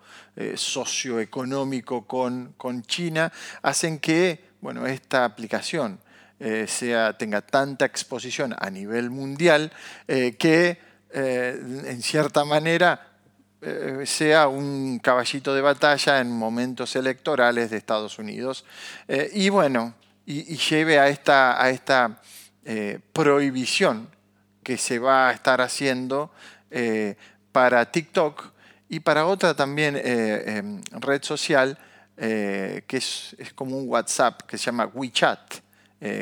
socioeconómico 0.55 2.05
con, 2.05 2.53
con, 2.57 2.83
China 2.83 3.31
hacen 3.61 3.99
que 3.99 4.43
bueno, 4.61 4.85
esta 4.85 5.25
aplicación 5.25 5.99
sea, 6.67 7.17
tenga 7.17 7.41
tanta 7.41 7.85
exposición 7.85 8.55
a 8.57 8.69
nivel 8.69 9.09
mundial 9.09 9.71
que 10.07 10.77
en 11.13 12.01
cierta 12.01 12.43
manera 12.45 13.14
eh, 13.61 14.03
sea 14.05 14.47
un 14.47 14.99
caballito 14.99 15.55
de 15.55 15.61
batalla 15.61 16.19
en 16.19 16.29
momentos 16.29 16.95
electorales 16.95 17.71
de 17.71 17.77
Estados 17.77 18.19
Unidos. 18.19 18.65
Eh, 19.07 19.31
y 19.33 19.49
bueno, 19.49 19.95
y, 20.25 20.55
lleve 20.57 20.99
a 20.99 21.07
esta, 21.07 21.61
a 21.61 21.69
esta 21.69 22.21
eh, 22.63 22.99
prohibición 23.13 24.09
que 24.61 24.77
se 24.77 24.99
va 24.99 25.29
a 25.29 25.31
estar 25.31 25.61
haciendo 25.61 26.31
para 27.51 27.89
TikTok 27.89 28.51
y 28.89 28.99
para 28.99 29.25
otra 29.25 29.55
también 29.55 29.95
em, 29.95 30.81
red 30.91 31.23
social 31.23 31.77
que 32.17 32.83
es, 32.89 33.35
como 33.55 33.77
un 33.77 33.87
WhatsApp 33.87 34.41
que 34.41 34.57
se 34.57 34.65
llama 34.65 34.89
WeChat. 34.93 35.61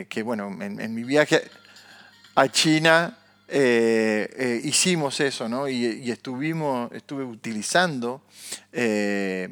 que 0.08 0.22
bueno, 0.24 0.56
en 0.62 0.94
mi 0.94 1.04
viaje 1.04 1.50
a 2.36 2.48
China 2.50 3.18
eh, 3.56 4.34
eh, 4.36 4.62
hicimos 4.64 5.20
eso, 5.20 5.48
¿no? 5.48 5.70
Y, 5.70 6.10
estuvimos, 6.10 6.92
estuve 6.92 7.24
utilizando 7.24 8.24
eh, 8.72 9.48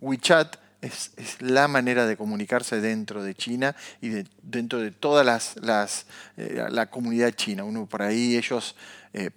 WeChat. 0.00 0.56
Es, 0.80 1.12
la 1.40 1.68
manera 1.68 2.06
de 2.06 2.16
comunicarse 2.16 2.80
dentro 2.80 3.22
de 3.22 3.36
China 3.36 3.76
y 4.00 4.24
dentro 4.42 4.80
de 4.80 4.90
toda 4.90 5.22
las, 5.22 5.54
la 6.36 6.86
comunidad 6.86 7.30
china. 7.32 7.62
Uno 7.62 7.86
por 7.86 8.02
ahí, 8.02 8.36
ellos 8.36 8.74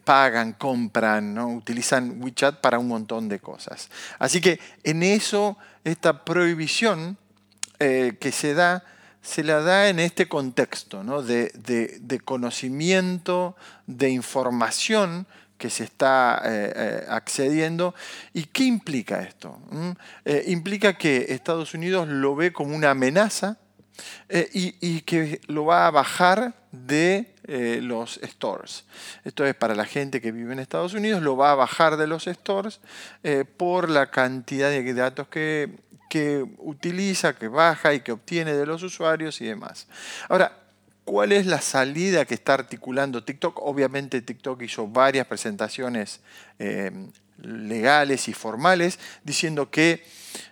pagan, 0.03 0.53
compran, 0.53 1.37
utilizan 1.39 2.21
WeChat 2.21 2.59
para 2.59 2.79
un 2.79 2.87
montón 2.87 3.29
de 3.29 3.39
cosas. 3.39 3.89
Así 4.17 4.41
que 4.41 4.59
en 4.83 5.01
eso, 5.01 5.57
esta 5.83 6.25
prohibición 6.25 7.17
que 7.79 8.31
se 8.31 8.53
da, 8.53 8.83
se 9.21 9.43
la 9.43 9.61
da 9.61 9.89
en 9.89 9.99
este 9.99 10.27
contexto 10.27 11.03
de, 11.23 12.21
conocimiento, 12.25 13.55
de 13.85 14.09
información 14.09 15.27
que 15.57 15.69
se 15.69 15.83
está 15.83 16.41
eh, 16.43 16.73
eh, 16.75 17.05
accediendo. 17.07 17.93
¿Y 18.33 18.45
qué 18.45 18.63
implica 18.63 19.21
esto? 19.21 19.59
¿Mm? 19.69 19.91
implica 20.47 20.97
que 20.97 21.27
Estados 21.29 21.73
Unidos 21.73 22.07
lo 22.07 22.35
ve 22.35 22.51
como 22.51 22.75
una 22.75 22.91
amenaza 22.91 23.57
y, 24.53 25.01
que 25.01 25.41
lo 25.47 25.65
va 25.65 25.85
a 25.85 25.91
bajar 25.91 26.55
de 26.71 27.30
los 27.45 28.19
stores. 28.23 28.85
Esto 29.23 29.45
es 29.45 29.55
para 29.55 29.75
la 29.75 29.85
gente 29.85 30.21
que 30.21 30.31
vive 30.31 30.53
en 30.53 30.59
Estados 30.59 30.93
Unidos, 30.93 31.21
lo 31.21 31.35
va 31.37 31.51
a 31.51 31.55
bajar 31.55 31.97
de 31.97 32.07
los 32.07 32.25
stores 32.25 32.79
por 33.57 33.89
la 33.89 34.11
cantidad 34.11 34.69
de 34.69 34.93
datos 34.93 35.27
que 35.27 35.69
que 36.11 36.45
utiliza, 36.57 37.37
que 37.37 37.47
baja 37.47 37.93
y 37.93 38.01
que 38.01 38.11
obtiene 38.11 38.53
de 38.53 38.65
los 38.65 38.83
usuarios 38.83 39.39
y 39.39 39.45
demás. 39.45 39.87
Ahora, 40.27 40.51
¿cuál 41.05 41.31
es 41.31 41.45
la 41.45 41.61
salida 41.61 42.25
que 42.25 42.33
está 42.33 42.53
articulando 42.53 43.23
TikTok? 43.23 43.59
Obviamente 43.61 44.21
TikTok 44.21 44.61
hizo 44.61 44.87
varias 44.87 45.27
presentaciones 45.27 46.21
eh, 46.59 46.91
legales 47.41 48.27
y 48.27 48.33
formales 48.33 48.99
diciendo 49.23 49.69
que 49.69 50.03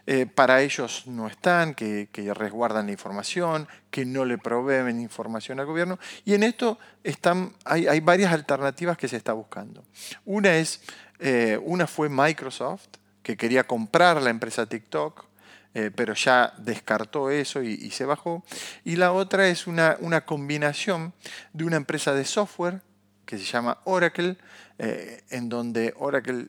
eh, 0.07 0.25
para 0.25 0.61
ellos 0.61 1.03
no 1.05 1.27
están, 1.27 1.73
que, 1.73 2.09
resguardan 2.35 2.87
la 2.87 2.91
información, 2.91 3.67
que 3.91 4.05
no 4.05 4.25
le 4.25 4.37
proveen 4.37 4.99
información 4.99 5.59
al 5.59 5.65
gobierno. 5.65 5.99
Y 6.25 6.33
en 6.33 6.43
esto 6.43 6.79
están, 7.03 7.53
hay, 7.65 7.99
varias 7.99 8.33
alternativas 8.33 8.97
que 8.97 9.07
se 9.07 9.17
está 9.17 9.33
buscando. 9.33 9.83
Una, 10.25 10.57
es, 10.57 10.81
eh, 11.19 11.59
una 11.63 11.87
fue 11.87 12.09
Microsoft, 12.09 12.87
que 13.23 13.37
quería 13.37 13.65
comprar 13.65 14.21
la 14.21 14.29
empresa 14.29 14.65
TikTok 14.65 15.28
eh, 15.73 15.91
pero 15.95 16.13
ya 16.13 16.53
descartó 16.57 17.29
eso 17.29 17.61
y, 17.61 17.91
se 17.91 18.05
bajó. 18.05 18.43
Y 18.83 18.95
la 18.95 19.11
otra 19.11 19.47
es 19.47 19.67
una, 19.67 19.97
una, 19.99 20.25
combinación 20.25 21.13
de 21.53 21.63
una 21.63 21.77
empresa 21.77 22.13
de 22.13 22.25
software 22.25 22.81
que 23.25 23.37
se 23.37 23.45
llama 23.45 23.77
Oracle, 23.83 24.37
eh, 24.79 25.21
en 25.29 25.49
donde 25.49 25.93
Oracle 25.97 26.47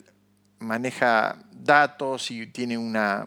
maneja 0.57 1.37
datos 1.51 2.31
y 2.31 2.47
tiene 2.47 2.77
una, 2.77 3.25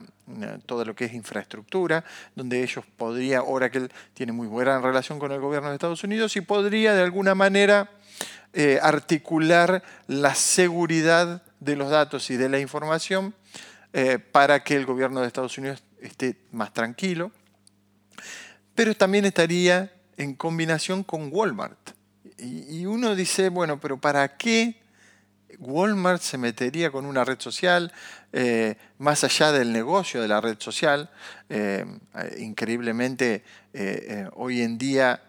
todo 0.67 0.85
lo 0.85 0.95
que 0.95 1.05
es 1.05 1.15
infraestructura, 1.15 2.05
donde 2.35 2.63
ellos 2.63 2.85
podría, 2.97 3.43
Oracle 3.43 3.89
tiene 4.15 4.33
muy 4.33 4.49
buena 4.49 4.81
relación 4.81 5.19
con 5.19 5.31
el 5.31 5.41
gobierno 5.41 5.69
de 5.69 5.75
Estados 5.75 6.03
Unidos 6.03 6.37
y 6.37 6.41
podría 6.41 6.95
de 6.95 7.03
alguna 7.03 7.35
manera 7.35 7.91
eh, 8.53 8.79
articular 8.83 9.83
la 10.07 10.35
seguridad 10.35 11.43
de 11.61 11.77
los 11.77 11.91
datos 11.91 12.31
y 12.31 12.37
de 12.37 12.49
la 12.49 12.59
información 12.59 13.35
eh, 13.97 14.19
para 14.19 14.65
que 14.65 14.75
el 14.75 14.87
gobierno 14.87 15.21
de 15.21 15.29
Estados 15.29 15.57
Unidos 15.57 15.85
esté 16.01 16.37
más 16.51 16.73
tranquilo, 16.73 17.31
pero 18.75 18.97
también 18.97 19.25
estaría 19.25 19.93
en 20.17 20.35
combinación 20.35 21.05
con 21.05 21.29
Walmart. 21.33 21.93
Y, 22.37 22.87
uno 22.87 23.15
dice, 23.15 23.51
bueno, 23.51 23.79
pero 23.79 24.01
¿para 24.01 24.37
qué 24.37 24.81
Walmart 25.61 26.21
se 26.21 26.39
metería 26.39 26.91
con 26.91 27.07
una 27.07 27.25
red 27.25 27.39
social 27.39 27.93
eh, 28.33 28.75
más 28.99 29.23
allá 29.23 29.53
del 29.53 29.73
negocio 29.73 30.21
de 30.21 30.27
la 30.27 30.41
red 30.41 30.57
social? 30.59 31.09
Eh, 31.49 31.87
increíblemente, 32.39 33.45
hoy 34.35 34.63
en 34.63 34.77
día 34.77 35.23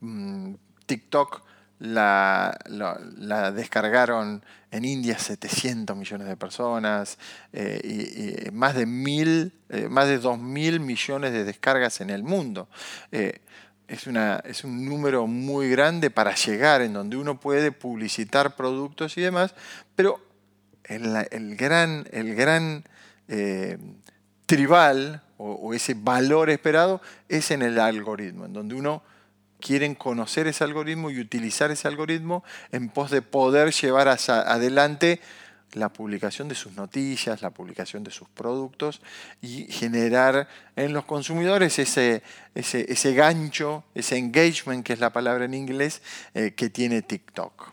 mm, 0.00 0.54
TikTok 0.84 1.49
la, 1.80 2.56
la, 2.66 3.52
descargaron 3.52 4.44
en 4.70 4.84
India 4.84 5.18
700 5.18 5.96
millones 5.96 6.28
de 6.28 6.36
personas 6.36 7.18
eh, 7.52 8.44
y, 8.46 8.50
más 8.52 8.74
de 8.74 8.86
mil, 8.86 9.52
eh, 9.70 9.88
más 9.88 10.06
de 10.06 10.18
2 10.18 10.38
mil 10.38 10.80
millones 10.80 11.32
de 11.32 11.44
descargas 11.44 12.00
en 12.02 12.10
el 12.10 12.22
mundo. 12.22 12.68
Eh, 13.12 13.40
es, 13.88 14.06
una, 14.06 14.42
es 14.44 14.62
un 14.62 14.84
número 14.84 15.26
muy 15.26 15.70
grande 15.70 16.10
para 16.10 16.34
llegar 16.34 16.82
en 16.82 16.92
donde 16.92 17.16
uno 17.16 17.40
puede 17.40 17.72
publicitar 17.72 18.56
productos 18.56 19.16
y 19.16 19.22
demás, 19.22 19.54
pero 19.96 20.20
el, 20.84 21.56
gran, 21.56 22.06
el 22.12 22.34
gran 22.34 22.84
tribal 24.44 25.22
o, 25.38 25.52
o 25.52 25.74
ese 25.74 25.94
valor 25.94 26.50
esperado 26.50 27.00
es 27.28 27.50
en 27.50 27.62
el 27.62 27.78
algoritmo, 27.78 28.44
en 28.44 28.52
donde 28.52 28.74
uno 28.74 29.02
quieren 29.60 29.94
conocer 29.94 30.46
ese 30.46 30.64
algoritmo 30.64 31.10
y 31.10 31.20
utilizar 31.20 31.70
ese 31.70 31.86
algoritmo 31.86 32.42
en 32.72 32.88
pos 32.88 33.10
de 33.10 33.22
poder 33.22 33.72
llevar 33.72 34.08
adelante 34.08 35.20
la 35.74 35.88
publicación 35.88 36.48
de 36.48 36.54
sus 36.54 36.72
noticias, 36.72 37.42
la 37.42 37.50
publicación 37.50 38.02
de 38.02 38.10
sus 38.10 38.28
productos 38.28 39.00
y 39.40 39.66
generar 39.70 40.48
en 40.76 40.92
los 40.92 41.04
consumidores 41.04 41.78
ese, 41.78 42.22
ese, 42.54 43.14
gancho, 43.14 43.84
ese 43.94 44.16
engagement, 44.16 44.84
que 44.84 44.92
es 44.92 45.00
la 45.00 45.12
palabra 45.12 45.44
en 45.44 45.54
inglés, 45.54 46.02
eh, 46.34 46.52
que 46.56 46.70
tiene 46.70 47.02
TikTok. 47.02 47.72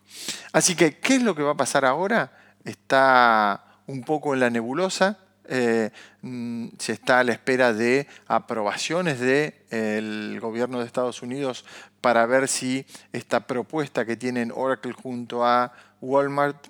Así 0.51 0.75
que, 0.75 0.99
¿qué 0.99 1.15
es 1.15 1.23
lo 1.23 1.35
que 1.35 1.43
va 1.43 1.51
a 1.51 1.57
pasar 1.57 1.85
ahora? 1.85 2.31
Está 2.63 3.63
un 3.87 4.03
poco 4.03 4.33
en 4.33 4.41
la 4.41 4.49
nebulosa. 4.49 5.17
Eh, 5.47 5.91
mm, 6.21 6.67
se 6.77 6.93
está 6.93 7.19
a 7.19 7.23
la 7.23 7.31
espera 7.31 7.73
de 7.73 8.07
aprobaciones 8.27 9.19
del 9.19 10.39
gobierno 10.39 10.79
de 10.79 10.85
Estados 10.85 11.21
Unidos 11.21 11.65
para 12.01 12.25
ver 12.25 12.47
si 12.47 12.85
esta 13.13 13.47
propuesta 13.47 14.05
que 14.05 14.17
tienen 14.17 14.51
Oracle 14.53 14.93
junto 14.93 15.45
a 15.45 15.71
Walmart 16.01 16.67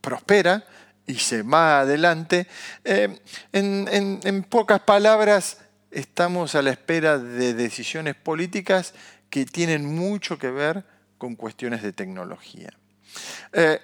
prospera 0.00 0.64
y 1.06 1.16
se 1.16 1.42
va 1.42 1.80
adelante. 1.80 2.46
Eh, 2.84 3.18
en 3.52 4.46
pocas 4.48 4.80
palabras, 4.80 5.58
estamos 5.90 6.54
a 6.54 6.62
la 6.62 6.70
espera 6.70 7.18
de 7.18 7.54
decisiones 7.54 8.14
políticas 8.14 8.94
que 9.30 9.44
tienen 9.44 9.84
mucho 9.84 10.38
que 10.38 10.50
ver 10.50 10.84
con 11.18 11.36
cuestiones 11.36 11.82
de 11.82 11.92
tecnología. 11.92 12.70
Eh, 13.52 13.80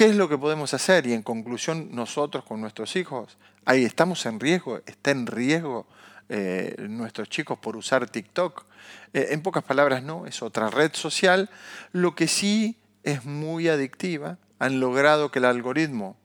¿Qué 0.00 0.06
es 0.06 0.16
lo 0.16 0.30
que 0.30 0.38
podemos 0.38 0.72
hacer? 0.72 1.06
Y 1.06 1.12
en 1.12 1.20
conclusión, 1.20 1.90
nosotros 1.92 2.42
con 2.44 2.58
nuestros 2.58 2.96
hijos, 2.96 3.36
ahí 3.66 3.84
estamos 3.84 4.24
en 4.24 4.40
riesgo, 4.40 4.80
está 4.86 5.10
en 5.10 5.26
riesgo 5.26 5.86
eh, 6.30 6.74
nuestros 6.88 7.28
chicos 7.28 7.58
por 7.58 7.76
usar 7.76 8.08
TikTok. 8.08 8.64
Eh, 9.12 9.26
en 9.32 9.42
pocas 9.42 9.62
palabras, 9.62 10.02
no, 10.02 10.24
es 10.24 10.40
otra 10.40 10.70
red 10.70 10.92
social. 10.94 11.50
Lo 11.92 12.14
que 12.14 12.28
sí 12.28 12.78
es 13.02 13.26
muy 13.26 13.68
adictiva, 13.68 14.38
han 14.58 14.80
logrado 14.80 15.30
que 15.30 15.38
el 15.38 15.44
algoritmo 15.44 16.16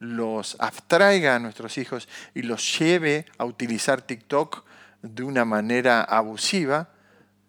los 0.00 0.56
abstraiga 0.58 1.36
a 1.36 1.38
nuestros 1.38 1.78
hijos 1.78 2.08
y 2.34 2.42
los 2.42 2.76
lleve 2.76 3.26
a 3.38 3.44
utilizar 3.44 4.02
TikTok 4.02 4.64
de 5.02 5.22
una 5.22 5.44
manera 5.44 6.02
abusiva. 6.02 6.88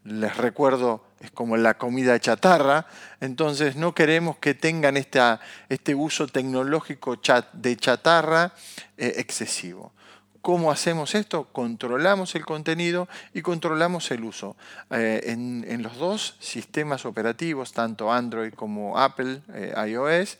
Les 0.03 0.35
recuerdo 0.35 1.01
es 1.23 1.31
como 1.31 1.55
la 1.55 1.77
comida 1.77 2.19
chatarra, 2.19 2.85
entonces 3.21 3.77
no 3.77 3.95
queremos 3.95 4.37
que 4.37 4.53
tengan 4.53 4.97
este 4.97 5.95
uso 5.95 6.27
tecnológico 6.27 7.17
de 7.53 7.77
chatarra 7.77 8.53
eh, 8.97 9.13
excesivo. 9.17 9.93
¿Cómo 10.41 10.69
hacemos 10.69 11.15
esto? 11.15 11.45
Controlamos 11.53 12.35
el 12.35 12.45
contenido 12.45 13.07
y 13.33 13.41
controlamos 13.41 14.11
el 14.11 14.25
uso. 14.25 14.57
Eh, 14.89 15.21
en, 15.27 15.81
los 15.81 15.97
dos 15.97 16.35
sistemas 16.39 17.05
operativos, 17.05 17.71
tanto 17.71 18.11
Android 18.11 18.53
como 18.53 18.99
Apple 18.99 19.39
eh, 19.53 19.73
iOS, 19.87 20.37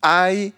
hay 0.00 0.52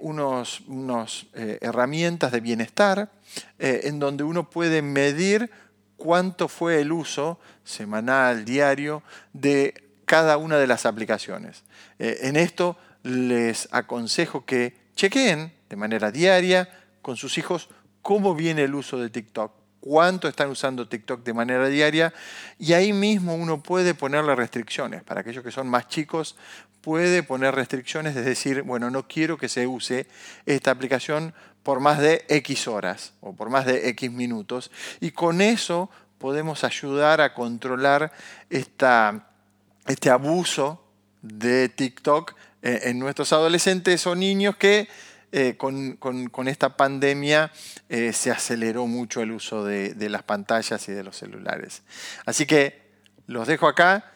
unas 0.00 0.60
unos, 0.68 1.26
herramientas 1.34 2.30
de 2.30 2.40
bienestar 2.40 3.10
en 3.58 3.98
donde 3.98 4.22
uno 4.22 4.48
puede 4.48 4.82
medir 4.82 5.50
cuánto 5.98 6.48
fue 6.48 6.80
el 6.80 6.92
uso 6.92 7.38
semanal, 7.64 8.46
diario, 8.46 9.02
de 9.34 9.74
cada 10.06 10.38
una 10.38 10.56
de 10.56 10.66
las 10.66 10.86
aplicaciones. 10.86 11.64
Eh, 11.98 12.20
en 12.22 12.36
esto 12.36 12.78
les 13.02 13.68
aconsejo 13.70 14.46
que 14.46 14.74
chequeen 14.94 15.52
de 15.68 15.76
manera 15.76 16.10
diaria 16.10 16.68
con 17.02 17.16
sus 17.16 17.36
hijos 17.36 17.68
cómo 18.00 18.34
viene 18.34 18.64
el 18.64 18.74
uso 18.74 18.98
de 18.98 19.10
TikTok, 19.10 19.52
cuánto 19.88 20.28
están 20.28 20.50
usando 20.50 20.86
TikTok 20.86 21.24
de 21.24 21.32
manera 21.32 21.66
diaria 21.66 22.12
y 22.58 22.74
ahí 22.74 22.92
mismo 22.92 23.34
uno 23.34 23.62
puede 23.62 23.94
ponerle 23.94 24.34
restricciones. 24.34 25.02
Para 25.02 25.22
aquellos 25.22 25.42
que 25.42 25.50
son 25.50 25.66
más 25.66 25.88
chicos, 25.88 26.36
puede 26.82 27.22
poner 27.22 27.54
restricciones, 27.54 28.14
es 28.14 28.26
decir, 28.26 28.60
bueno, 28.64 28.90
no 28.90 29.08
quiero 29.08 29.38
que 29.38 29.48
se 29.48 29.66
use 29.66 30.06
esta 30.44 30.72
aplicación 30.72 31.32
por 31.62 31.80
más 31.80 32.00
de 32.00 32.26
X 32.28 32.68
horas 32.68 33.14
o 33.22 33.32
por 33.32 33.48
más 33.48 33.64
de 33.64 33.88
X 33.88 34.12
minutos. 34.12 34.70
Y 35.00 35.12
con 35.12 35.40
eso 35.40 35.88
podemos 36.18 36.64
ayudar 36.64 37.22
a 37.22 37.32
controlar 37.32 38.12
este 38.50 40.10
abuso 40.10 40.84
de 41.22 41.70
TikTok 41.70 42.34
eh, 42.60 42.80
en 42.84 42.98
nuestros 42.98 43.32
adolescentes 43.32 44.06
o 44.06 44.14
niños 44.14 44.54
que 44.56 44.86
eh, 45.32 45.56
con, 45.56 46.48
esta 46.48 46.76
pandemia 46.76 47.52
eh, 47.88 48.12
se 48.12 48.30
aceleró 48.30 48.86
mucho 48.86 49.20
el 49.20 49.32
uso 49.32 49.64
de, 49.64 49.94
de 49.94 50.08
las 50.08 50.22
pantallas 50.22 50.88
y 50.88 50.92
de 50.92 51.04
los 51.04 51.16
celulares. 51.16 51.82
Así 52.24 52.46
que 52.46 52.80
los 53.26 53.46
dejo 53.46 53.68
acá 53.68 54.12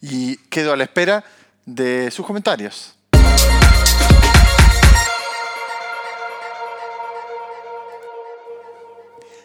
y 0.00 0.36
quedo 0.48 0.72
a 0.72 0.76
la 0.76 0.84
espera 0.84 1.24
de 1.66 2.10
sus 2.10 2.26
comentarios. 2.26 2.96